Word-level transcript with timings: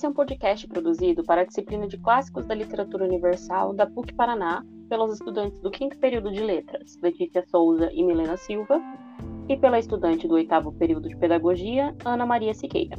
Esse 0.00 0.06
é 0.06 0.08
um 0.08 0.14
podcast 0.14 0.66
produzido 0.66 1.22
para 1.22 1.42
a 1.42 1.44
disciplina 1.44 1.86
de 1.86 1.98
Clássicos 1.98 2.46
da 2.46 2.54
Literatura 2.54 3.04
Universal 3.04 3.74
da 3.74 3.86
PUC 3.86 4.14
Paraná 4.14 4.64
pelos 4.88 5.12
estudantes 5.12 5.60
do 5.60 5.70
quinto 5.70 5.98
período 5.98 6.32
de 6.32 6.40
Letras, 6.40 6.98
Letícia 7.02 7.44
Souza 7.46 7.90
e 7.92 8.02
Milena 8.02 8.38
Silva, 8.38 8.80
e 9.46 9.58
pela 9.58 9.78
estudante 9.78 10.26
do 10.26 10.36
oitavo 10.36 10.72
período 10.72 11.06
de 11.06 11.14
Pedagogia, 11.18 11.94
Ana 12.02 12.24
Maria 12.24 12.54
Siqueira. 12.54 12.96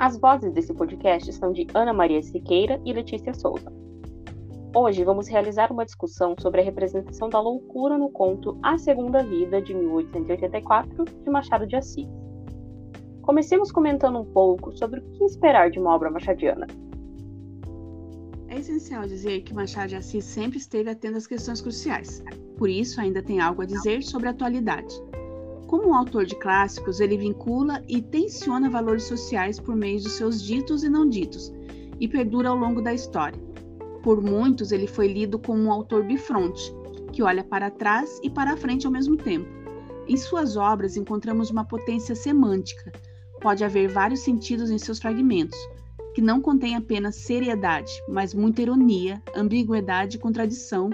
As 0.00 0.18
vozes 0.18 0.52
desse 0.52 0.74
podcast 0.74 1.32
são 1.32 1.52
de 1.52 1.64
Ana 1.72 1.92
Maria 1.92 2.20
Siqueira 2.24 2.80
e 2.84 2.92
Letícia 2.92 3.32
Souza. 3.32 3.72
Hoje 4.74 5.04
vamos 5.04 5.28
realizar 5.28 5.70
uma 5.70 5.84
discussão 5.84 6.34
sobre 6.40 6.60
a 6.60 6.64
representação 6.64 7.28
da 7.28 7.38
loucura 7.38 7.96
no 7.96 8.10
conto 8.10 8.58
A 8.64 8.76
Segunda 8.78 9.22
Vida, 9.22 9.62
de 9.62 9.72
1884, 9.72 11.04
de 11.04 11.30
Machado 11.30 11.68
de 11.68 11.76
Assis. 11.76 12.08
Comecemos 13.24 13.72
comentando 13.72 14.18
um 14.18 14.24
pouco 14.24 14.70
sobre 14.76 15.00
o 15.00 15.02
que 15.12 15.24
esperar 15.24 15.70
de 15.70 15.78
uma 15.78 15.94
obra 15.94 16.10
machadiana. 16.10 16.66
É 18.48 18.58
essencial 18.58 19.04
dizer 19.04 19.40
que 19.40 19.54
Machado 19.54 19.88
de 19.88 19.96
Assis 19.96 20.26
sempre 20.26 20.58
esteve 20.58 20.90
atento 20.90 21.16
às 21.16 21.26
questões 21.26 21.62
cruciais, 21.62 22.22
por 22.58 22.68
isso 22.68 23.00
ainda 23.00 23.22
tem 23.22 23.40
algo 23.40 23.62
a 23.62 23.64
dizer 23.64 24.02
sobre 24.02 24.28
a 24.28 24.30
atualidade. 24.32 24.94
Como 25.66 25.88
um 25.88 25.94
autor 25.94 26.26
de 26.26 26.36
clássicos, 26.36 27.00
ele 27.00 27.16
vincula 27.16 27.82
e 27.88 28.02
tensiona 28.02 28.68
valores 28.68 29.04
sociais 29.04 29.58
por 29.58 29.74
meio 29.74 30.02
dos 30.02 30.12
seus 30.12 30.42
ditos 30.42 30.84
e 30.84 30.90
não 30.90 31.08
ditos, 31.08 31.50
e 31.98 32.06
perdura 32.06 32.50
ao 32.50 32.56
longo 32.56 32.82
da 32.82 32.92
história. 32.92 33.40
Por 34.02 34.20
muitos, 34.22 34.70
ele 34.70 34.86
foi 34.86 35.08
lido 35.08 35.38
como 35.38 35.62
um 35.62 35.72
autor 35.72 36.04
bifronte, 36.04 36.70
que 37.10 37.22
olha 37.22 37.42
para 37.42 37.70
trás 37.70 38.20
e 38.22 38.28
para 38.28 38.54
frente 38.54 38.84
ao 38.84 38.92
mesmo 38.92 39.16
tempo. 39.16 39.48
Em 40.06 40.16
suas 40.18 40.58
obras 40.58 40.98
encontramos 40.98 41.50
uma 41.50 41.64
potência 41.64 42.14
semântica, 42.14 42.92
pode 43.44 43.62
haver 43.62 43.88
vários 43.88 44.20
sentidos 44.20 44.70
em 44.70 44.78
seus 44.78 44.98
fragmentos, 44.98 45.58
que 46.14 46.22
não 46.22 46.40
contêm 46.40 46.76
apenas 46.76 47.16
seriedade, 47.16 47.92
mas 48.08 48.32
muita 48.32 48.62
ironia, 48.62 49.22
ambiguidade 49.36 50.16
e 50.16 50.18
contradição, 50.18 50.88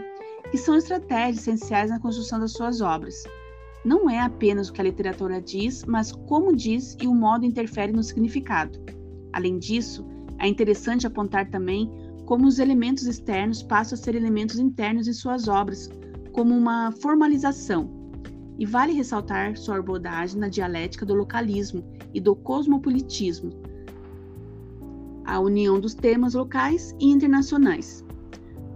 que 0.50 0.58
são 0.58 0.74
estratégias 0.74 1.46
essenciais 1.46 1.90
na 1.90 2.00
construção 2.00 2.40
das 2.40 2.50
suas 2.50 2.80
obras. 2.80 3.22
Não 3.84 4.10
é 4.10 4.18
apenas 4.18 4.68
o 4.68 4.72
que 4.72 4.80
a 4.80 4.84
literatura 4.84 5.40
diz, 5.40 5.84
mas 5.84 6.10
como 6.10 6.56
diz 6.56 6.96
e 7.00 7.06
o 7.06 7.14
modo 7.14 7.46
interfere 7.46 7.92
no 7.92 8.02
significado. 8.02 8.80
Além 9.32 9.56
disso, 9.56 10.04
é 10.40 10.48
interessante 10.48 11.06
apontar 11.06 11.48
também 11.50 11.88
como 12.26 12.48
os 12.48 12.58
elementos 12.58 13.06
externos 13.06 13.62
passam 13.62 13.96
a 13.96 14.02
ser 14.02 14.16
elementos 14.16 14.58
internos 14.58 15.06
em 15.06 15.12
suas 15.12 15.46
obras, 15.46 15.88
como 16.32 16.52
uma 16.52 16.90
formalização, 17.00 17.88
e 18.58 18.66
vale 18.66 18.92
ressaltar 18.92 19.56
sua 19.56 19.78
abordagem 19.78 20.40
na 20.40 20.48
dialética 20.48 21.06
do 21.06 21.14
localismo 21.14 21.84
e 22.12 22.20
do 22.20 22.34
cosmopolitismo, 22.34 23.52
a 25.24 25.38
união 25.38 25.78
dos 25.78 25.94
temas 25.94 26.34
locais 26.34 26.94
e 26.98 27.10
internacionais. 27.10 28.04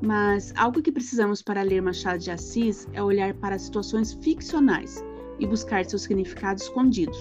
Mas 0.01 0.53
algo 0.57 0.83
que 0.83 0.93
precisamos 0.93 1.43
para 1.43 1.63
ler 1.63 1.81
Machado 1.81 2.19
de 2.19 2.31
Assis 2.31 2.87
é 2.93 3.03
olhar 3.03 3.35
para 3.35 3.59
situações 3.59 4.13
ficcionais 4.13 5.03
e 5.39 5.47
buscar 5.47 5.85
seus 5.85 6.03
significados 6.03 6.65
escondidos. 6.65 7.19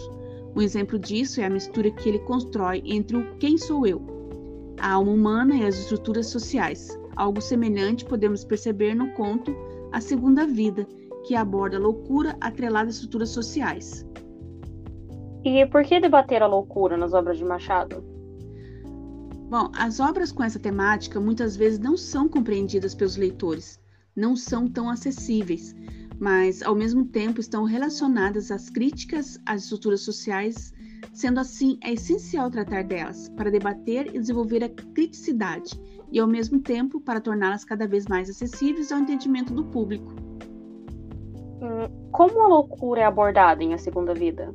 Um 0.56 0.61
exemplo 0.61 1.00
disso 1.00 1.41
é 1.41 1.45
a 1.45 1.50
mistura 1.50 1.89
que 1.89 2.09
ele 2.09 2.19
constrói 2.19 2.84
entre 2.86 3.17
o 3.17 3.36
quem 3.38 3.58
sou 3.58 3.88
eu, 3.88 4.02
a 4.80 4.91
alma 4.91 5.11
humana 5.11 5.56
e 5.56 5.66
as 5.66 5.80
estruturas 5.80 6.28
sociais. 6.28 7.00
Algo 7.16 7.41
semelhante 7.41 8.06
podemos 8.06 8.44
perceber 8.44 8.94
no 8.94 9.11
conto 9.14 9.56
A 9.91 10.00
Segunda 10.00 10.45
Vida, 10.45 10.88
que 11.25 11.36
aborda 11.36 11.78
a 11.78 11.80
loucura 11.80 12.36
atrelada 12.41 12.89
às 12.89 12.95
estruturas 12.95 13.30
sociais. 13.30 14.06
E 15.45 15.66
por 15.66 15.83
que 15.83 15.99
debater 15.99 16.41
a 16.41 16.47
loucura 16.47 16.95
nas 16.95 17.13
obras 17.13 17.38
de 17.38 17.44
Machado? 17.44 18.03
Bom, 19.50 19.69
as 19.75 20.00
obras 20.00 20.31
com 20.31 20.41
essa 20.44 20.58
temática 20.58 21.19
muitas 21.19 21.56
vezes 21.56 21.78
não 21.78 21.97
são 21.97 22.28
compreendidas 22.29 22.95
pelos 22.95 23.17
leitores, 23.17 23.79
não 24.16 24.35
são 24.35 24.67
tão 24.67 24.90
acessíveis, 24.90 25.75
mas 26.19 26.63
ao 26.63 26.73
mesmo 26.73 27.06
tempo 27.06 27.40
estão 27.40 27.66
relacionadas 27.66 28.50
às 28.51 28.69
críticas 28.69 29.40
às 29.45 29.63
estruturas 29.63 30.01
sociais. 30.01 30.73
Sendo 31.12 31.40
assim, 31.40 31.78
é 31.84 31.91
essencial 31.94 32.50
tratar 32.50 32.85
delas 32.85 33.29
para 33.29 33.51
debater 33.51 34.07
e 34.07 34.19
desenvolver 34.19 34.63
a 34.63 34.69
criticidade 34.69 35.79
e, 36.12 36.19
ao 36.19 36.28
mesmo 36.28 36.59
tempo, 36.62 37.01
para 37.01 37.19
torná-las 37.19 37.66
cada 37.66 37.85
vez 37.85 38.07
mais 38.07 38.29
acessíveis 38.29 38.91
ao 38.91 39.00
entendimento 39.00 39.53
do 39.53 39.66
público. 39.66 40.16
Como 42.12 42.41
a 42.41 42.47
loucura 42.47 43.01
é 43.01 43.06
abordada 43.06 43.62
em 43.62 43.73
A 43.73 43.78
Segunda 43.78 44.13
Vida? 44.13 44.53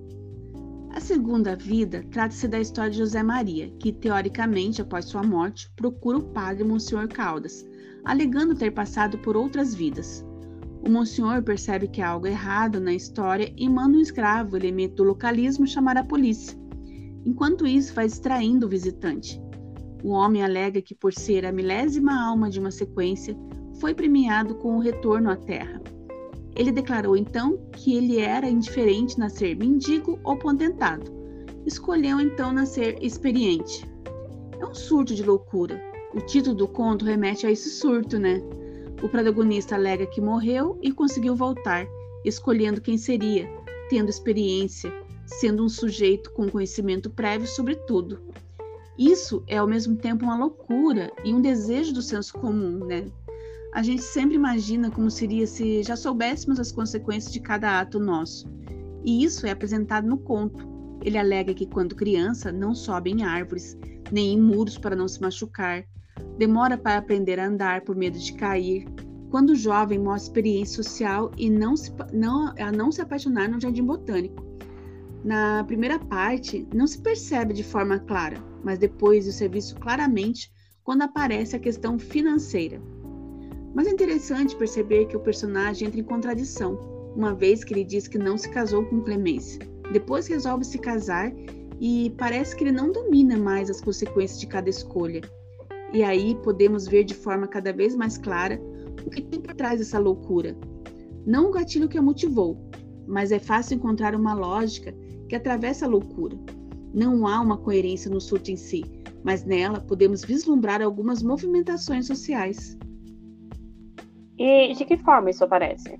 A 0.98 1.00
Segunda 1.00 1.54
Vida 1.54 2.04
trata-se 2.10 2.48
da 2.48 2.58
história 2.58 2.90
de 2.90 2.98
José 2.98 3.22
Maria, 3.22 3.70
que, 3.78 3.92
teoricamente, 3.92 4.82
após 4.82 5.04
sua 5.04 5.22
morte, 5.22 5.70
procura 5.76 6.18
o 6.18 6.24
padre 6.24 6.64
Monsenhor 6.64 7.06
Caldas, 7.06 7.64
alegando 8.04 8.56
ter 8.56 8.72
passado 8.72 9.16
por 9.18 9.36
outras 9.36 9.72
vidas. 9.76 10.26
O 10.84 10.90
Monsenhor 10.90 11.40
percebe 11.44 11.86
que 11.86 12.02
há 12.02 12.08
algo 12.08 12.26
errado 12.26 12.80
na 12.80 12.92
história 12.92 13.52
e 13.56 13.68
manda 13.68 13.96
um 13.96 14.00
escravo, 14.00 14.56
elemento 14.56 14.96
do 14.96 15.04
localismo, 15.04 15.68
chamar 15.68 15.96
a 15.96 16.02
polícia. 16.02 16.58
Enquanto 17.24 17.64
isso, 17.64 17.94
vai 17.94 18.08
distraindo 18.08 18.66
o 18.66 18.68
visitante. 18.68 19.40
O 20.02 20.08
homem 20.08 20.42
alega 20.42 20.82
que, 20.82 20.96
por 20.96 21.14
ser 21.14 21.46
a 21.46 21.52
milésima 21.52 22.28
alma 22.28 22.50
de 22.50 22.58
uma 22.58 22.72
sequência, 22.72 23.36
foi 23.78 23.94
premiado 23.94 24.56
com 24.56 24.76
o 24.76 24.80
retorno 24.80 25.30
à 25.30 25.36
terra. 25.36 25.80
Ele 26.58 26.72
declarou 26.72 27.16
então 27.16 27.56
que 27.72 27.96
ele 27.96 28.18
era 28.18 28.50
indiferente 28.50 29.16
nascer 29.16 29.56
mendigo 29.56 30.18
ou 30.24 30.36
potentado. 30.36 31.08
Escolheu 31.64 32.20
então 32.20 32.52
nascer 32.52 32.98
experiente. 33.00 33.88
É 34.58 34.66
um 34.66 34.74
surto 34.74 35.14
de 35.14 35.22
loucura. 35.22 35.80
O 36.12 36.20
título 36.20 36.56
do 36.56 36.66
conto 36.66 37.04
remete 37.04 37.46
a 37.46 37.50
esse 37.50 37.70
surto, 37.70 38.18
né? 38.18 38.42
O 39.00 39.08
protagonista 39.08 39.76
alega 39.76 40.04
que 40.06 40.20
morreu 40.20 40.76
e 40.82 40.90
conseguiu 40.90 41.36
voltar, 41.36 41.86
escolhendo 42.24 42.80
quem 42.80 42.98
seria, 42.98 43.48
tendo 43.88 44.10
experiência, 44.10 44.92
sendo 45.26 45.64
um 45.64 45.68
sujeito 45.68 46.32
com 46.32 46.50
conhecimento 46.50 47.08
prévio 47.08 47.46
sobre 47.46 47.76
tudo. 47.76 48.18
Isso 48.98 49.44
é 49.46 49.58
ao 49.58 49.68
mesmo 49.68 49.94
tempo 49.94 50.24
uma 50.24 50.36
loucura 50.36 51.12
e 51.24 51.32
um 51.32 51.40
desejo 51.40 51.94
do 51.94 52.02
senso 52.02 52.32
comum, 52.32 52.84
né? 52.84 53.06
A 53.72 53.82
gente 53.82 54.02
sempre 54.02 54.34
imagina 54.34 54.90
como 54.90 55.10
seria 55.10 55.46
se 55.46 55.82
já 55.82 55.96
soubéssemos 55.96 56.58
as 56.58 56.72
consequências 56.72 57.32
de 57.32 57.40
cada 57.40 57.80
ato 57.80 58.00
nosso. 58.00 58.48
E 59.04 59.24
isso 59.24 59.46
é 59.46 59.50
apresentado 59.50 60.06
no 60.06 60.18
conto. 60.18 60.66
Ele 61.02 61.18
alega 61.18 61.54
que 61.54 61.66
quando 61.66 61.94
criança 61.94 62.50
não 62.50 62.74
sobe 62.74 63.10
em 63.10 63.22
árvores, 63.22 63.76
nem 64.10 64.34
em 64.34 64.40
muros 64.40 64.78
para 64.78 64.96
não 64.96 65.06
se 65.06 65.20
machucar, 65.20 65.84
demora 66.36 66.76
para 66.76 66.98
aprender 66.98 67.38
a 67.38 67.46
andar 67.46 67.82
por 67.82 67.94
medo 67.94 68.18
de 68.18 68.32
cair, 68.32 68.86
quando 69.30 69.54
jovem 69.54 69.98
mostra 69.98 70.28
experiência 70.30 70.82
social 70.82 71.30
e 71.36 71.50
não 71.50 71.76
se, 71.76 71.92
não, 72.12 72.52
a 72.58 72.72
não 72.72 72.90
se 72.90 73.00
apaixonar 73.00 73.48
no 73.48 73.60
jardim 73.60 73.84
botânico. 73.84 74.44
Na 75.22 75.62
primeira 75.64 75.98
parte, 75.98 76.66
não 76.74 76.86
se 76.86 77.00
percebe 77.00 77.52
de 77.52 77.62
forma 77.62 77.98
clara, 77.98 78.42
mas 78.64 78.78
depois 78.78 79.28
o 79.28 79.32
serviço 79.32 79.76
claramente 79.76 80.50
quando 80.82 81.02
aparece 81.02 81.54
a 81.54 81.58
questão 81.58 81.98
financeira. 81.98 82.80
Mas 83.74 83.86
é 83.86 83.90
interessante 83.90 84.56
perceber 84.56 85.06
que 85.06 85.16
o 85.16 85.20
personagem 85.20 85.88
entra 85.88 86.00
em 86.00 86.04
contradição, 86.04 86.78
uma 87.14 87.34
vez 87.34 87.64
que 87.64 87.74
ele 87.74 87.84
diz 87.84 88.08
que 88.08 88.18
não 88.18 88.38
se 88.38 88.48
casou 88.50 88.84
com 88.84 89.02
Clemência. 89.02 89.60
Depois 89.92 90.26
resolve 90.26 90.64
se 90.64 90.78
casar 90.78 91.32
e 91.80 92.14
parece 92.18 92.56
que 92.56 92.64
ele 92.64 92.72
não 92.72 92.92
domina 92.92 93.36
mais 93.36 93.70
as 93.70 93.80
consequências 93.80 94.40
de 94.40 94.46
cada 94.46 94.68
escolha. 94.68 95.20
E 95.92 96.02
aí 96.02 96.34
podemos 96.42 96.86
ver 96.86 97.04
de 97.04 97.14
forma 97.14 97.46
cada 97.46 97.72
vez 97.72 97.94
mais 97.94 98.18
clara 98.18 98.60
o 99.06 99.10
que 99.10 99.22
tem 99.22 99.40
por 99.40 99.54
trás 99.54 99.78
dessa 99.78 99.98
loucura. 99.98 100.56
Não 101.24 101.48
o 101.48 101.52
gatilho 101.52 101.88
que 101.88 101.98
a 101.98 102.02
motivou, 102.02 102.58
mas 103.06 103.32
é 103.32 103.38
fácil 103.38 103.76
encontrar 103.76 104.14
uma 104.14 104.34
lógica 104.34 104.94
que 105.28 105.36
atravessa 105.36 105.86
a 105.86 105.88
loucura. 105.88 106.38
Não 106.92 107.26
há 107.26 107.40
uma 107.40 107.56
coerência 107.56 108.10
no 108.10 108.20
surto 108.20 108.50
em 108.50 108.56
si, 108.56 108.82
mas 109.22 109.44
nela 109.44 109.80
podemos 109.80 110.24
vislumbrar 110.24 110.82
algumas 110.82 111.22
movimentações 111.22 112.06
sociais. 112.06 112.78
E 114.38 114.72
de 114.72 114.84
que 114.84 114.96
forma 114.96 115.30
isso 115.30 115.44
aparece? 115.44 115.98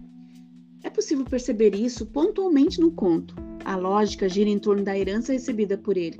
É 0.85 0.91
possível 0.91 1.25
perceber 1.25 1.75
isso 1.75 2.07
pontualmente 2.07 2.81
no 2.81 2.93
conto. 2.93 3.35
A 3.65 3.77
lógica 3.77 4.29
gira 4.29 4.49
em 4.49 4.59
torno 4.59 4.85
da 4.85 4.97
herança 4.97 5.33
recebida 5.33 5.77
por 5.77 5.97
ele. 5.97 6.17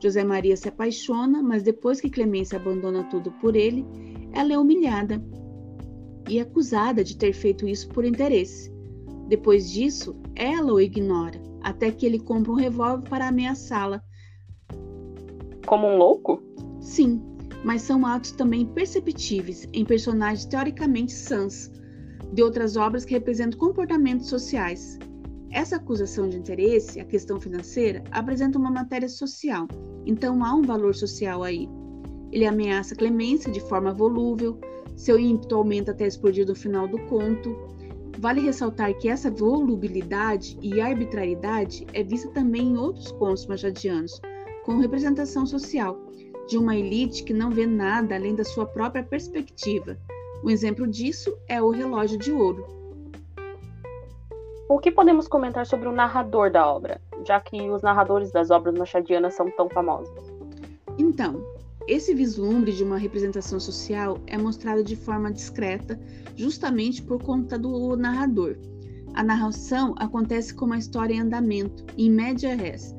José 0.00 0.22
Maria 0.22 0.56
se 0.56 0.68
apaixona, 0.68 1.42
mas 1.42 1.62
depois 1.62 2.00
que 2.00 2.08
Clemência 2.08 2.56
abandona 2.56 3.02
tudo 3.04 3.32
por 3.32 3.56
ele, 3.56 3.84
ela 4.32 4.52
é 4.52 4.58
humilhada 4.58 5.22
e 6.28 6.38
acusada 6.38 7.02
de 7.02 7.16
ter 7.16 7.32
feito 7.32 7.66
isso 7.66 7.88
por 7.88 8.04
interesse. 8.04 8.72
Depois 9.26 9.70
disso, 9.70 10.16
ela 10.36 10.72
o 10.72 10.80
ignora, 10.80 11.40
até 11.62 11.90
que 11.90 12.06
ele 12.06 12.20
compra 12.20 12.52
um 12.52 12.56
revólver 12.56 13.08
para 13.08 13.26
ameaçá-la. 13.26 14.02
Como 15.66 15.88
um 15.88 15.96
louco? 15.96 16.40
Sim, 16.80 17.20
mas 17.64 17.82
são 17.82 18.06
atos 18.06 18.32
também 18.32 18.66
perceptíveis 18.66 19.66
em 19.72 19.84
personagens 19.84 20.46
teoricamente 20.46 21.12
sãs, 21.12 21.70
de 22.32 22.42
outras 22.42 22.76
obras 22.76 23.04
que 23.04 23.14
representam 23.14 23.58
comportamentos 23.58 24.28
sociais. 24.28 24.98
Essa 25.50 25.76
acusação 25.76 26.28
de 26.28 26.36
interesse, 26.36 27.00
a 27.00 27.04
questão 27.04 27.40
financeira, 27.40 28.02
apresenta 28.10 28.58
uma 28.58 28.70
matéria 28.70 29.08
social, 29.08 29.66
então 30.04 30.44
há 30.44 30.54
um 30.54 30.62
valor 30.62 30.94
social 30.94 31.42
aí. 31.42 31.68
Ele 32.32 32.46
ameaça 32.46 32.94
Clemência 32.94 33.50
de 33.50 33.60
forma 33.60 33.92
volúvel, 33.92 34.58
seu 34.96 35.18
ímpeto 35.18 35.54
aumenta 35.54 35.92
até 35.92 36.06
explodir 36.06 36.46
no 36.46 36.54
final 36.54 36.88
do 36.88 36.98
conto. 37.06 37.54
Vale 38.18 38.40
ressaltar 38.40 38.96
que 38.98 39.08
essa 39.08 39.30
volubilidade 39.30 40.58
e 40.62 40.80
arbitrariedade 40.80 41.86
é 41.92 42.02
vista 42.02 42.30
também 42.30 42.68
em 42.68 42.76
outros 42.76 43.12
contos 43.12 43.46
machadianos, 43.46 44.20
com 44.64 44.78
representação 44.78 45.46
social, 45.46 46.00
de 46.46 46.56
uma 46.58 46.76
elite 46.76 47.24
que 47.24 47.32
não 47.32 47.50
vê 47.50 47.66
nada 47.66 48.14
além 48.14 48.34
da 48.34 48.44
sua 48.44 48.66
própria 48.66 49.02
perspectiva. 49.02 49.98
Um 50.44 50.50
exemplo 50.50 50.86
disso 50.86 51.36
é 51.48 51.60
o 51.60 51.70
Relógio 51.70 52.18
de 52.18 52.32
Ouro, 52.32 52.76
o 54.68 54.80
que 54.80 54.90
podemos 54.90 55.28
comentar 55.28 55.64
sobre 55.64 55.88
o 55.88 55.92
narrador 55.92 56.50
da 56.50 56.66
obra, 56.66 57.00
já 57.24 57.40
que 57.40 57.70
os 57.70 57.82
narradores 57.82 58.32
das 58.32 58.50
obras 58.50 58.74
machadianas 58.74 59.34
são 59.34 59.48
tão 59.48 59.68
famosos? 59.68 60.10
Então, 60.98 61.40
esse 61.86 62.12
vislumbre 62.12 62.72
de 62.72 62.82
uma 62.82 62.98
representação 62.98 63.60
social 63.60 64.18
é 64.26 64.36
mostrado 64.36 64.82
de 64.82 64.96
forma 64.96 65.30
discreta, 65.30 66.00
justamente 66.34 67.00
por 67.00 67.22
conta 67.22 67.56
do 67.56 67.96
narrador. 67.96 68.56
A 69.14 69.22
narração 69.22 69.94
acontece 69.98 70.52
como 70.52 70.74
a 70.74 70.78
história 70.78 71.14
em 71.14 71.20
andamento, 71.20 71.84
em 71.96 72.10
média 72.10 72.56
res. 72.56 72.92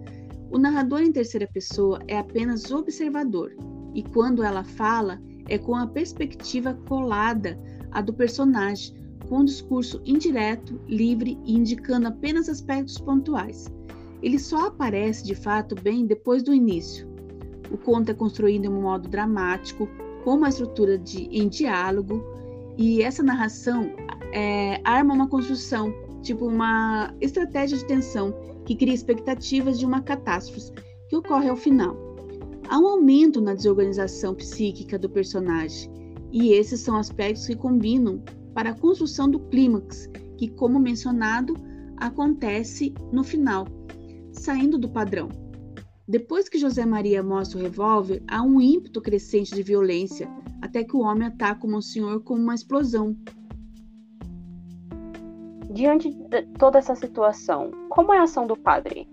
O 0.50 0.58
narrador 0.58 1.02
em 1.02 1.12
terceira 1.12 1.48
pessoa 1.48 2.00
é 2.08 2.18
apenas 2.18 2.72
observador, 2.72 3.56
e 3.94 4.02
quando 4.02 4.44
ela 4.44 4.64
fala, 4.64 5.22
é 5.50 5.58
com 5.58 5.76
a 5.76 5.88
perspectiva 5.88 6.74
colada 6.88 7.60
à 7.92 8.02
do 8.02 8.14
personagem, 8.14 8.96
com 9.28 9.40
um 9.40 9.46
discurso 9.46 10.02
indireto, 10.06 10.80
livre 10.88 11.38
e 11.46 11.54
indicando 11.54 12.08
apenas 12.08 12.48
aspectos 12.48 12.98
pontuais. 12.98 13.68
Ele 14.22 14.40
só 14.40 14.68
aparece 14.68 15.24
de 15.24 15.36
fato 15.36 15.76
bem 15.76 16.06
depois 16.06 16.42
do 16.44 16.54
início. 16.54 17.08
O 17.70 17.78
conto 17.78 18.10
é 18.10 18.14
construído 18.14 18.66
em 18.66 18.70
um 18.70 18.82
modo 18.82 19.10
dramático, 19.10 19.88
com 20.24 20.36
uma 20.36 20.50
estrutura 20.50 20.98
de, 20.98 21.24
em 21.26 21.50
diálogo, 21.50 22.24
e 22.78 23.02
essa 23.02 23.22
narração 23.22 23.92
é, 24.34 24.82
arma 24.84 25.14
uma 25.14 25.28
construção, 25.28 25.94
tipo 26.22 26.46
uma 26.48 27.14
estratégia 27.22 27.78
de 27.78 27.86
tensão 27.86 28.34
que 28.66 28.76
cria 28.76 28.94
expectativas 28.94 29.80
de 29.80 29.86
uma 29.86 30.02
catástrofe 30.02 30.72
que 31.10 31.16
ocorre 31.16 31.50
ao 31.50 31.56
final. 31.56 31.96
Há 32.70 32.80
um 32.80 32.88
aumento 32.88 33.40
na 33.40 33.54
desorganização 33.54 34.36
psíquica 34.36 35.00
do 35.00 35.10
personagem, 35.10 35.90
e 36.32 36.52
esses 36.52 36.82
são 36.82 36.98
aspectos 36.98 37.48
que 37.48 37.56
combinam 37.56 38.22
para 38.54 38.72
a 38.72 38.78
construção 38.78 39.30
do 39.30 39.40
clímax, 39.40 40.10
que, 40.38 40.50
como 40.50 40.80
mencionado, 40.80 41.54
acontece 41.96 42.94
no 43.12 43.24
final, 43.24 43.66
saindo 44.32 44.78
do 44.78 44.90
padrão. 44.90 45.30
Depois 46.08 46.48
que 46.48 46.58
José 46.58 46.86
Maria 46.86 47.22
mostra 47.22 47.60
o 47.60 47.62
revólver, 47.62 48.24
há 48.28 48.42
um 48.42 48.62
ímpeto 48.62 49.02
crescente 49.02 49.54
de 49.54 49.62
violência, 49.62 50.30
até 50.62 50.84
que 50.84 50.96
o 50.96 51.02
homem 51.02 51.28
ataca 51.28 51.66
o 51.66 51.70
Monsenhor 51.70 52.22
com 52.22 52.36
uma 52.36 52.56
explosão. 52.56 53.16
Diante 55.78 56.10
de 56.10 56.42
toda 56.58 56.80
essa 56.80 56.96
situação, 56.96 57.70
como 57.88 58.12
é 58.12 58.18
a 58.18 58.24
ação 58.24 58.48
do 58.48 58.58
padre? 58.58 59.08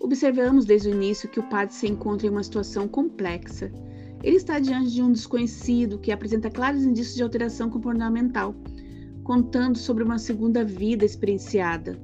Observamos 0.00 0.64
desde 0.64 0.88
o 0.88 0.94
início 0.94 1.28
que 1.28 1.38
o 1.38 1.46
padre 1.50 1.74
se 1.74 1.86
encontra 1.86 2.26
em 2.26 2.30
uma 2.30 2.42
situação 2.42 2.88
complexa. 2.88 3.70
Ele 4.22 4.36
está 4.36 4.58
diante 4.58 4.90
de 4.90 5.02
um 5.02 5.12
desconhecido 5.12 5.98
que 5.98 6.10
apresenta 6.10 6.50
claros 6.50 6.82
indícios 6.82 7.14
de 7.14 7.22
alteração 7.22 7.68
comportamental, 7.68 8.54
contando 9.22 9.76
sobre 9.76 10.02
uma 10.02 10.18
segunda 10.18 10.64
vida 10.64 11.04
experienciada. 11.04 12.00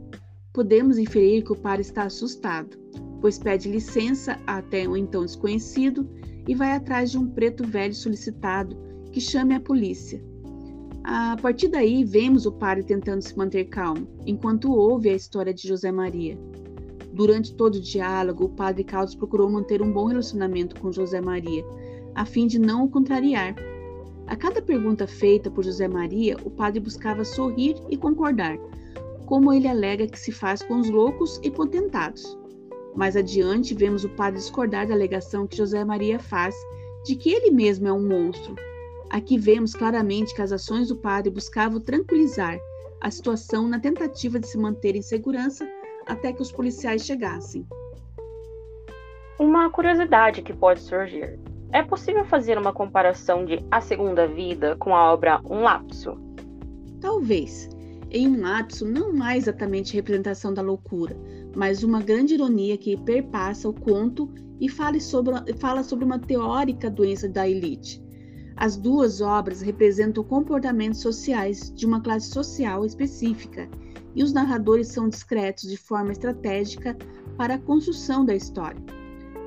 Podemos 0.52 0.98
inferir 0.98 1.42
que 1.42 1.52
o 1.52 1.56
par 1.56 1.80
está 1.80 2.02
assustado, 2.02 2.76
pois 3.22 3.38
pede 3.38 3.70
licença 3.70 4.38
até 4.46 4.86
o 4.86 4.98
então 4.98 5.24
desconhecido 5.24 6.06
e 6.46 6.54
vai 6.54 6.72
atrás 6.72 7.10
de 7.10 7.16
um 7.16 7.26
preto 7.26 7.66
velho 7.66 7.94
solicitado 7.94 8.76
que 9.12 9.18
chame 9.18 9.54
a 9.54 9.60
polícia. 9.60 10.22
A 11.10 11.38
partir 11.40 11.68
daí, 11.68 12.04
vemos 12.04 12.44
o 12.44 12.52
padre 12.52 12.84
tentando 12.84 13.22
se 13.22 13.34
manter 13.34 13.64
calmo, 13.64 14.06
enquanto 14.26 14.70
ouve 14.70 15.08
a 15.08 15.14
história 15.14 15.54
de 15.54 15.66
José 15.66 15.90
Maria. 15.90 16.38
Durante 17.14 17.54
todo 17.54 17.76
o 17.76 17.80
diálogo, 17.80 18.44
o 18.44 18.48
padre 18.50 18.84
Caldas 18.84 19.14
procurou 19.14 19.48
manter 19.48 19.80
um 19.80 19.90
bom 19.90 20.04
relacionamento 20.04 20.78
com 20.78 20.92
José 20.92 21.18
Maria, 21.18 21.64
a 22.14 22.26
fim 22.26 22.46
de 22.46 22.58
não 22.58 22.84
o 22.84 22.90
contrariar. 22.90 23.54
A 24.26 24.36
cada 24.36 24.60
pergunta 24.60 25.06
feita 25.06 25.50
por 25.50 25.64
José 25.64 25.88
Maria, 25.88 26.36
o 26.44 26.50
padre 26.50 26.78
buscava 26.78 27.24
sorrir 27.24 27.76
e 27.88 27.96
concordar, 27.96 28.58
como 29.24 29.50
ele 29.50 29.66
alega 29.66 30.06
que 30.06 30.20
se 30.20 30.30
faz 30.30 30.62
com 30.62 30.78
os 30.78 30.90
loucos 30.90 31.40
e 31.42 31.50
potentados. 31.50 32.36
Mais 32.94 33.16
adiante, 33.16 33.72
vemos 33.74 34.04
o 34.04 34.10
padre 34.10 34.40
discordar 34.40 34.86
da 34.86 34.92
alegação 34.92 35.46
que 35.46 35.56
José 35.56 35.82
Maria 35.86 36.18
faz 36.18 36.54
de 37.06 37.16
que 37.16 37.30
ele 37.30 37.50
mesmo 37.50 37.88
é 37.88 37.92
um 37.94 38.06
monstro. 38.06 38.54
Aqui 39.10 39.38
vemos 39.38 39.72
claramente 39.72 40.34
que 40.34 40.42
as 40.42 40.52
ações 40.52 40.88
do 40.88 40.96
padre 40.96 41.30
buscavam 41.30 41.80
tranquilizar 41.80 42.58
a 43.00 43.10
situação 43.10 43.66
na 43.66 43.80
tentativa 43.80 44.38
de 44.38 44.46
se 44.46 44.58
manter 44.58 44.94
em 44.96 45.02
segurança 45.02 45.66
até 46.06 46.32
que 46.32 46.42
os 46.42 46.52
policiais 46.52 47.04
chegassem. 47.04 47.66
Uma 49.38 49.70
curiosidade 49.70 50.42
que 50.42 50.52
pode 50.52 50.80
surgir: 50.80 51.38
é 51.72 51.82
possível 51.82 52.24
fazer 52.24 52.58
uma 52.58 52.72
comparação 52.72 53.44
de 53.44 53.64
A 53.70 53.80
Segunda 53.80 54.26
Vida 54.26 54.76
com 54.76 54.94
a 54.94 55.12
obra 55.12 55.40
Um 55.44 55.62
Lapso? 55.62 56.18
Talvez. 57.00 57.68
Em 58.10 58.26
Um 58.26 58.40
Lapso 58.40 58.86
não 58.86 59.22
há 59.22 59.36
exatamente 59.36 59.94
representação 59.94 60.52
da 60.52 60.62
loucura, 60.62 61.14
mas 61.54 61.82
uma 61.82 62.00
grande 62.00 62.34
ironia 62.34 62.76
que 62.76 62.96
perpassa 62.96 63.68
o 63.68 63.72
conto 63.72 64.30
e 64.58 64.68
fala 64.68 64.98
sobre, 64.98 65.34
fala 65.58 65.82
sobre 65.82 66.04
uma 66.04 66.18
teórica 66.18 66.90
doença 66.90 67.28
da 67.28 67.46
elite. 67.46 68.02
As 68.60 68.76
duas 68.76 69.20
obras 69.20 69.60
representam 69.60 70.24
comportamentos 70.24 71.00
sociais 71.00 71.72
de 71.72 71.86
uma 71.86 72.00
classe 72.00 72.28
social 72.28 72.84
específica, 72.84 73.68
e 74.16 74.22
os 74.24 74.32
narradores 74.32 74.88
são 74.88 75.08
discretos 75.08 75.70
de 75.70 75.76
forma 75.76 76.10
estratégica 76.10 76.96
para 77.36 77.54
a 77.54 77.58
construção 77.58 78.24
da 78.24 78.34
história. 78.34 78.82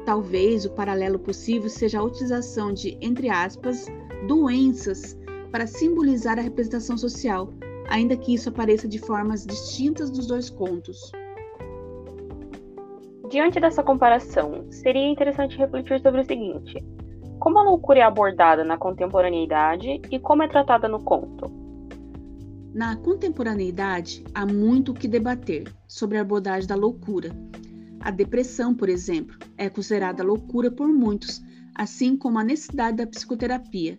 Talvez 0.05 0.63
o 0.63 0.71
paralelo 0.71 1.19
possível 1.19 1.69
seja 1.69 1.99
a 1.99 2.03
utilização 2.03 2.71
de, 2.71 2.97
entre 3.01 3.29
aspas, 3.29 3.85
doenças 4.29 5.17
para 5.51 5.67
simbolizar 5.67 6.39
a 6.39 6.41
representação 6.41 6.97
social, 6.97 7.53
ainda 7.89 8.15
que 8.15 8.33
isso 8.33 8.47
apareça 8.47 8.87
de 8.87 8.97
formas 8.97 9.45
distintas 9.45 10.09
dos 10.09 10.25
dois 10.25 10.49
contos. 10.49 11.11
Diante 13.29 13.59
dessa 13.59 13.83
comparação, 13.83 14.65
seria 14.71 15.09
interessante 15.09 15.57
refletir 15.57 16.01
sobre 16.01 16.21
o 16.21 16.25
seguinte: 16.25 16.81
como 17.41 17.57
a 17.57 17.63
loucura 17.63 18.01
é 18.01 18.03
abordada 18.03 18.63
na 18.63 18.77
contemporaneidade 18.77 19.99
e 20.11 20.19
como 20.19 20.43
é 20.43 20.47
tratada 20.47 20.87
no 20.87 21.01
conto? 21.03 21.51
Na 22.71 22.95
contemporaneidade, 22.97 24.23
há 24.31 24.45
muito 24.45 24.91
o 24.91 24.93
que 24.93 25.07
debater 25.07 25.63
sobre 25.87 26.19
a 26.19 26.21
abordagem 26.21 26.67
da 26.67 26.75
loucura, 26.75 27.31
a 27.99 28.11
depressão, 28.11 28.75
por 28.75 28.89
exemplo, 28.89 29.35
é 29.57 29.67
considerada 29.69 30.23
loucura 30.23 30.69
por 30.69 30.87
muitos, 30.87 31.41
assim 31.73 32.15
como 32.15 32.37
a 32.37 32.43
necessidade 32.43 32.97
da 32.97 33.07
psicoterapia, 33.07 33.97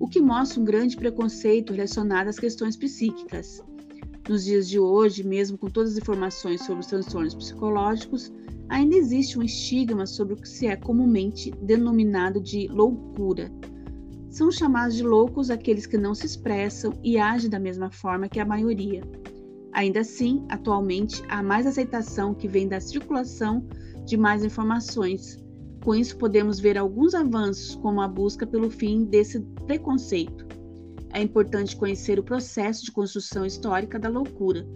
o 0.00 0.08
que 0.08 0.18
mostra 0.18 0.58
um 0.58 0.64
grande 0.64 0.96
preconceito 0.96 1.74
relacionado 1.74 2.28
às 2.28 2.38
questões 2.38 2.74
psíquicas. 2.74 3.62
Nos 4.26 4.46
dias 4.46 4.66
de 4.66 4.78
hoje, 4.78 5.22
mesmo 5.22 5.58
com 5.58 5.68
todas 5.68 5.92
as 5.92 5.98
informações 5.98 6.64
sobre 6.64 6.80
os 6.80 6.86
transtornos 6.86 7.34
psicológicos, 7.34 8.32
ainda 8.68 8.96
existe 8.96 9.38
um 9.38 9.42
estigma 9.42 10.06
sobre 10.06 10.34
o 10.34 10.36
que 10.36 10.48
se 10.48 10.66
é 10.66 10.76
comumente 10.76 11.50
denominado 11.62 12.40
de 12.40 12.68
loucura. 12.68 13.50
São 14.30 14.50
chamados 14.52 14.96
de 14.96 15.02
loucos 15.02 15.50
aqueles 15.50 15.86
que 15.86 15.96
não 15.96 16.14
se 16.14 16.26
expressam 16.26 16.92
e 17.02 17.18
agem 17.18 17.48
da 17.48 17.58
mesma 17.58 17.90
forma 17.90 18.28
que 18.28 18.38
a 18.38 18.44
maioria. 18.44 19.02
Ainda 19.72 20.00
assim, 20.00 20.44
atualmente, 20.48 21.22
há 21.28 21.42
mais 21.42 21.66
aceitação 21.66 22.34
que 22.34 22.48
vem 22.48 22.68
da 22.68 22.80
circulação 22.80 23.66
de 24.04 24.16
mais 24.16 24.44
informações. 24.44 25.42
Com 25.82 25.94
isso, 25.94 26.16
podemos 26.18 26.58
ver 26.60 26.76
alguns 26.76 27.14
avanços, 27.14 27.74
como 27.76 28.00
a 28.00 28.08
busca 28.08 28.46
pelo 28.46 28.70
fim 28.70 29.04
desse 29.04 29.40
preconceito. 29.66 30.46
É 31.12 31.22
importante 31.22 31.76
conhecer 31.76 32.18
o 32.18 32.22
processo 32.22 32.84
de 32.84 32.92
construção 32.92 33.46
histórica 33.46 33.98
da 33.98 34.08
loucura, 34.08 34.66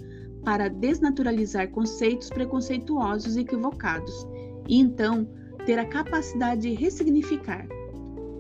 para 0.45 0.69
desnaturalizar 0.69 1.71
conceitos 1.71 2.29
preconceituosos 2.29 3.37
e 3.37 3.41
equivocados, 3.41 4.27
e 4.69 4.79
então 4.79 5.29
ter 5.65 5.79
a 5.79 5.85
capacidade 5.85 6.63
de 6.63 6.75
ressignificar. 6.75 7.67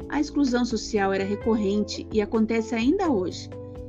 A 0.08 0.20
exclusão 0.20 0.64
social 0.64 1.12
era 1.12 1.24
recorrente 1.24 2.06
e 2.12 2.20
acontece 2.20 2.74
ainda 2.74 3.10
hoje. 3.10 3.48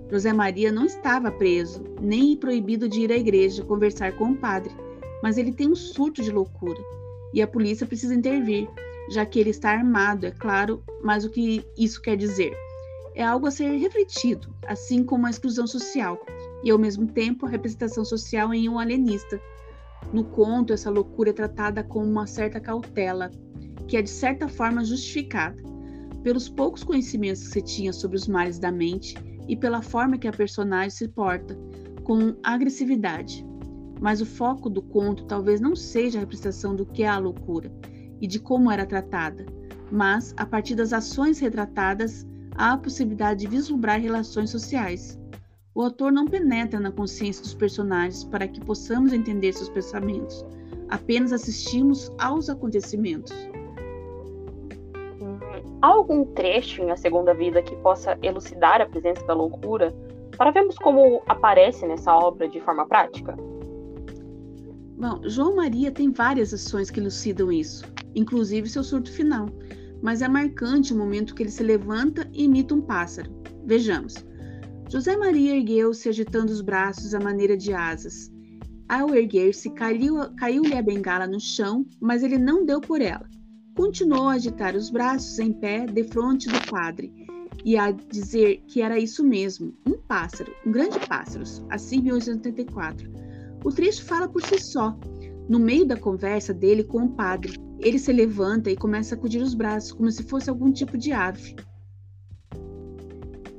José 0.09 0.31
Maria 0.31 0.71
não 0.71 0.85
estava 0.85 1.31
preso, 1.31 1.83
nem 1.99 2.37
proibido 2.37 2.87
de 2.87 3.01
ir 3.01 3.11
à 3.11 3.17
igreja 3.17 3.63
conversar 3.63 4.13
com 4.13 4.31
o 4.31 4.37
padre, 4.37 4.73
mas 5.21 5.37
ele 5.37 5.51
tem 5.51 5.69
um 5.69 5.75
surto 5.75 6.21
de 6.21 6.31
loucura 6.31 6.79
e 7.33 7.41
a 7.41 7.47
polícia 7.47 7.87
precisa 7.87 8.13
intervir, 8.13 8.69
já 9.09 9.25
que 9.25 9.39
ele 9.39 9.49
está 9.49 9.71
armado, 9.71 10.25
é 10.25 10.31
claro, 10.31 10.83
mas 11.03 11.25
o 11.25 11.29
que 11.29 11.65
isso 11.77 12.01
quer 12.01 12.15
dizer? 12.15 12.55
É 13.15 13.23
algo 13.23 13.47
a 13.47 13.51
ser 13.51 13.75
refletido, 13.77 14.53
assim 14.67 15.03
como 15.03 15.25
a 15.25 15.29
exclusão 15.29 15.65
social 15.65 16.19
e, 16.63 16.71
ao 16.71 16.79
mesmo 16.79 17.07
tempo, 17.07 17.45
a 17.45 17.49
representação 17.49 18.05
social 18.05 18.53
em 18.53 18.69
um 18.69 18.79
alienista, 18.79 19.39
No 20.11 20.23
conto, 20.23 20.73
essa 20.73 20.89
loucura 20.89 21.29
é 21.29 21.33
tratada 21.33 21.83
com 21.83 22.03
uma 22.03 22.27
certa 22.27 22.59
cautela, 22.59 23.31
que 23.87 23.97
é 23.97 24.01
de 24.01 24.09
certa 24.09 24.47
forma 24.47 24.83
justificada, 24.83 25.61
pelos 26.23 26.49
poucos 26.49 26.83
conhecimentos 26.83 27.43
que 27.43 27.53
se 27.53 27.61
tinha 27.61 27.93
sobre 27.93 28.17
os 28.17 28.27
males 28.27 28.59
da 28.59 28.71
mente 28.71 29.15
e 29.47 29.55
pela 29.55 29.81
forma 29.81 30.17
que 30.17 30.27
a 30.27 30.31
personagem 30.31 30.89
se 30.89 31.07
porta, 31.07 31.57
com 32.03 32.35
agressividade. 32.43 33.45
Mas 33.99 34.21
o 34.21 34.25
foco 34.25 34.69
do 34.69 34.81
conto 34.81 35.25
talvez 35.25 35.61
não 35.61 35.75
seja 35.75 36.17
a 36.19 36.21
representação 36.21 36.75
do 36.75 36.85
que 36.85 37.03
é 37.03 37.07
a 37.07 37.17
loucura 37.17 37.71
e 38.21 38.27
de 38.27 38.39
como 38.39 38.71
era 38.71 38.85
tratada, 38.85 39.45
mas, 39.91 40.33
a 40.37 40.45
partir 40.45 40.75
das 40.75 40.93
ações 40.93 41.39
retratadas, 41.39 42.25
há 42.55 42.73
a 42.73 42.77
possibilidade 42.77 43.41
de 43.41 43.47
vislumbrar 43.47 43.99
relações 43.99 44.49
sociais. 44.49 45.19
O 45.75 45.81
autor 45.81 46.11
não 46.11 46.25
penetra 46.25 46.79
na 46.79 46.91
consciência 46.91 47.41
dos 47.41 47.55
personagens 47.55 48.23
para 48.23 48.47
que 48.47 48.63
possamos 48.63 49.11
entender 49.11 49.53
seus 49.53 49.69
pensamentos, 49.69 50.45
apenas 50.89 51.33
assistimos 51.33 52.11
aos 52.19 52.47
acontecimentos. 52.47 53.33
Há 55.81 55.87
algum 55.87 56.25
trecho 56.25 56.83
em 56.83 56.91
A 56.91 56.95
Segunda 56.95 57.33
Vida 57.33 57.63
que 57.63 57.75
possa 57.77 58.17
elucidar 58.21 58.81
a 58.81 58.85
presença 58.85 59.25
da 59.25 59.33
loucura 59.33 59.91
para 60.37 60.51
vermos 60.51 60.77
como 60.77 61.23
aparece 61.27 61.87
nessa 61.87 62.15
obra 62.15 62.47
de 62.47 62.61
forma 62.61 62.85
prática? 62.85 63.35
Bom, 64.95 65.21
João 65.23 65.55
Maria 65.55 65.91
tem 65.91 66.11
várias 66.11 66.53
ações 66.53 66.91
que 66.91 66.99
elucidam 66.99 67.51
isso, 67.51 67.83
inclusive 68.15 68.69
seu 68.69 68.83
surto 68.83 69.11
final, 69.11 69.47
mas 70.01 70.21
é 70.21 70.27
marcante 70.27 70.93
o 70.93 70.97
momento 70.97 71.33
que 71.33 71.41
ele 71.41 71.49
se 71.49 71.63
levanta 71.63 72.29
e 72.31 72.43
imita 72.43 72.75
um 72.75 72.81
pássaro. 72.81 73.29
Vejamos. 73.65 74.23
José 74.93 75.17
Maria 75.17 75.55
ergueu-se 75.55 76.07
agitando 76.07 76.51
os 76.51 76.61
braços 76.61 77.15
à 77.15 77.19
maneira 77.19 77.57
de 77.57 77.73
asas. 77.73 78.31
Ao 78.87 79.15
erguer-se, 79.15 79.71
caiu-lhe 79.71 80.35
caiu 80.37 80.61
a 80.77 80.81
bengala 80.83 81.25
no 81.25 81.39
chão, 81.39 81.83
mas 81.99 82.21
ele 82.21 82.37
não 82.37 82.63
deu 82.63 82.79
por 82.79 83.01
ela. 83.01 83.27
Continuou 83.75 84.29
a 84.29 84.33
agitar 84.33 84.75
os 84.75 84.91
braços 84.91 85.39
em 85.39 85.51
pé 85.51 85.87
defronte 85.87 86.47
do 86.47 86.69
padre 86.69 87.11
e 87.65 87.75
a 87.75 87.89
dizer 87.89 88.61
que 88.67 88.83
era 88.83 88.99
isso 88.99 89.23
mesmo, 89.23 89.73
um 89.83 89.97
pássaro, 89.97 90.53
um 90.63 90.71
grande 90.71 90.99
pássaro, 91.07 91.43
assim 91.71 91.99
1884. 91.99 93.11
O 93.65 93.71
trecho 93.71 94.05
fala 94.05 94.27
por 94.27 94.43
si 94.43 94.59
só. 94.59 94.95
No 95.49 95.57
meio 95.57 95.87
da 95.87 95.97
conversa 95.97 96.53
dele 96.53 96.83
com 96.83 97.05
o 97.05 97.15
padre, 97.15 97.59
ele 97.79 97.97
se 97.97 98.13
levanta 98.13 98.69
e 98.69 98.77
começa 98.77 99.15
a 99.15 99.17
sacudir 99.17 99.41
os 99.41 99.55
braços, 99.55 99.91
como 99.91 100.11
se 100.11 100.21
fosse 100.21 100.51
algum 100.51 100.71
tipo 100.71 100.99
de 100.99 101.11
ave. 101.11 101.55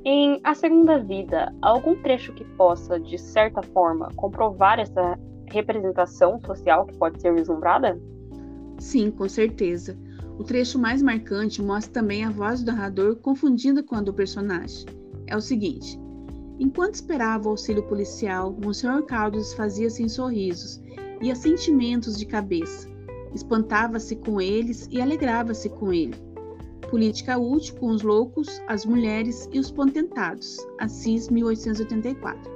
Em 0.05 0.39
A 0.43 0.53
Segunda 0.53 0.99
Vida, 0.99 1.51
algum 1.61 1.95
trecho 2.01 2.31
que 2.33 2.45
possa, 2.55 2.99
de 2.99 3.17
certa 3.17 3.63
forma, 3.63 4.09
comprovar 4.15 4.79
essa 4.79 5.17
representação 5.47 6.39
social 6.45 6.85
que 6.85 6.95
pode 6.95 7.19
ser 7.19 7.33
vislumbrada? 7.33 7.99
Sim, 8.77 9.09
com 9.09 9.27
certeza. 9.27 9.97
O 10.37 10.43
trecho 10.43 10.77
mais 10.77 11.01
marcante 11.01 11.61
mostra 11.61 12.01
também 12.01 12.23
a 12.23 12.29
voz 12.29 12.61
do 12.61 12.71
narrador 12.71 13.15
confundida 13.15 13.81
com 13.81 13.95
a 13.95 14.01
do 14.01 14.13
personagem. 14.13 14.85
É 15.25 15.35
o 15.35 15.41
seguinte: 15.41 15.99
Enquanto 16.59 16.93
esperava 16.93 17.47
o 17.47 17.51
auxílio 17.51 17.83
policial, 17.83 18.55
Monsenhor 18.63 19.03
Caldas 19.03 19.53
fazia-se 19.55 20.03
em 20.03 20.07
sorrisos 20.07 20.81
e 21.21 21.31
assentimentos 21.31 22.17
de 22.17 22.25
cabeça 22.25 22.93
espantava-se 23.35 24.15
com 24.15 24.39
eles 24.39 24.87
e 24.89 25.01
alegrava-se 25.01 25.69
com 25.69 25.91
ele. 25.91 26.15
Política 26.89 27.37
útil 27.37 27.75
com 27.75 27.87
os 27.87 28.03
loucos, 28.03 28.61
as 28.67 28.85
mulheres 28.85 29.49
e 29.51 29.59
os 29.59 29.71
potentados. 29.71 30.57
Assis, 30.79 31.29
1884. 31.29 32.51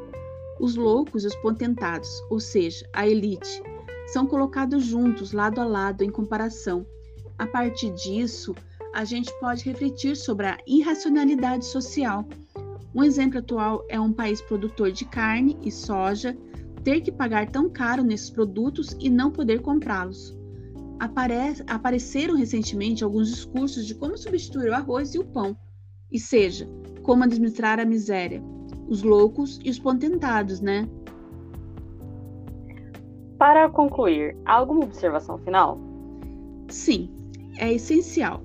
Os 0.59 0.75
loucos 0.75 1.23
e 1.23 1.27
os 1.27 1.35
potentados, 1.37 2.09
ou 2.29 2.39
seja, 2.39 2.87
a 2.93 3.07
elite, 3.07 3.61
são 4.07 4.27
colocados 4.27 4.83
juntos, 4.83 5.33
lado 5.33 5.59
a 5.59 5.65
lado, 5.65 6.03
em 6.03 6.11
comparação. 6.11 6.85
A 7.37 7.47
partir 7.47 7.91
disso, 7.91 8.55
a 8.93 9.03
gente 9.03 9.31
pode 9.39 9.63
refletir 9.63 10.15
sobre 10.15 10.45
a 10.45 10.57
irracionalidade 10.67 11.65
social. 11.65 12.25
Um 12.93 13.03
exemplo 13.03 13.39
atual 13.39 13.83
é 13.89 13.99
um 13.99 14.13
país 14.13 14.41
produtor 14.41 14.91
de 14.91 15.05
carne 15.05 15.57
e 15.63 15.71
soja 15.71 16.37
ter 16.83 17.01
que 17.01 17.11
pagar 17.11 17.49
tão 17.49 17.69
caro 17.69 18.03
nesses 18.03 18.29
produtos 18.29 18.95
e 18.99 19.09
não 19.09 19.31
poder 19.31 19.61
comprá-los 19.61 20.38
apareceram 20.99 22.35
recentemente 22.35 23.03
alguns 23.03 23.29
discursos 23.29 23.85
de 23.85 23.95
como 23.95 24.17
substituir 24.17 24.69
o 24.69 24.75
arroz 24.75 25.15
e 25.15 25.19
o 25.19 25.25
pão, 25.25 25.55
e 26.11 26.19
seja, 26.19 26.67
como 27.03 27.23
administrar 27.23 27.79
a 27.79 27.85
miséria, 27.85 28.43
os 28.87 29.03
loucos 29.03 29.59
e 29.63 29.69
os 29.69 29.79
potentados, 29.79 30.59
né? 30.59 30.89
Para 33.37 33.69
concluir, 33.69 34.35
alguma 34.45 34.83
observação 34.83 35.37
final? 35.37 35.79
Sim, 36.67 37.09
é 37.57 37.71
essencial. 37.71 38.43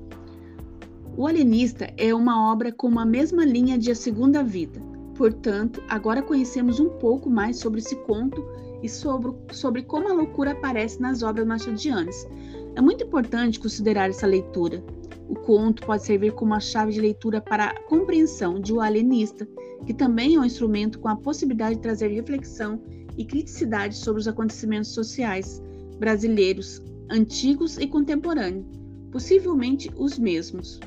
O 1.16 1.26
Alienista 1.26 1.92
é 1.96 2.14
uma 2.14 2.52
obra 2.52 2.72
com 2.72 2.88
uma 2.88 3.04
mesma 3.04 3.44
linha 3.44 3.78
de 3.78 3.90
A 3.90 3.94
Segunda 3.94 4.42
Vida. 4.42 4.80
Portanto, 5.16 5.82
agora 5.88 6.22
conhecemos 6.22 6.80
um 6.80 6.88
pouco 6.90 7.30
mais 7.30 7.58
sobre 7.58 7.80
esse 7.80 7.94
conto 8.02 8.44
e 8.84 8.88
sobre, 8.88 9.32
sobre 9.50 9.82
como 9.82 10.08
a 10.10 10.12
loucura 10.12 10.50
aparece 10.50 11.00
nas 11.00 11.22
obras 11.22 11.46
machadianas. 11.46 12.28
É 12.76 12.82
muito 12.82 13.02
importante 13.02 13.58
considerar 13.58 14.10
essa 14.10 14.26
leitura. 14.26 14.84
O 15.26 15.34
conto 15.34 15.86
pode 15.86 16.04
servir 16.04 16.32
como 16.32 16.52
uma 16.52 16.60
chave 16.60 16.92
de 16.92 17.00
leitura 17.00 17.40
para 17.40 17.64
a 17.64 17.80
compreensão 17.84 18.60
de 18.60 18.74
O 18.74 18.82
Alienista, 18.82 19.48
que 19.86 19.94
também 19.94 20.34
é 20.34 20.40
um 20.40 20.44
instrumento 20.44 20.98
com 20.98 21.08
a 21.08 21.16
possibilidade 21.16 21.76
de 21.76 21.80
trazer 21.80 22.08
reflexão 22.08 22.78
e 23.16 23.24
criticidade 23.24 23.96
sobre 23.96 24.20
os 24.20 24.28
acontecimentos 24.28 24.90
sociais 24.90 25.62
brasileiros, 25.98 26.82
antigos 27.10 27.78
e 27.78 27.86
contemporâneos, 27.86 28.66
possivelmente 29.10 29.90
os 29.96 30.18
mesmos. 30.18 30.78